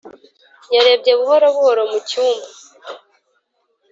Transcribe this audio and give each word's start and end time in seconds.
yarebye 0.75 1.11
buhoro 1.19 1.47
buhoro 1.55 1.81
mu 1.91 1.99
cyumba, 2.09 2.47